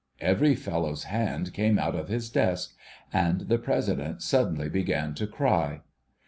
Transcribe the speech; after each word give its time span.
'Every 0.35 0.55
fellow's 0.55 1.03
hand 1.03 1.53
came 1.53 1.77
out 1.77 1.93
of 1.93 2.07
his 2.07 2.31
desk, 2.31 2.73
and 3.13 3.41
the 3.41 3.59
President 3.59 4.23
suddenly 4.23 4.67
began 4.67 5.13
to 5.13 5.27
cry. 5.27 5.81